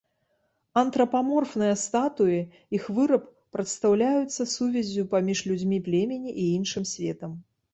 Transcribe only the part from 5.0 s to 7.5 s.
паміж людзьмі племені і іншым светам.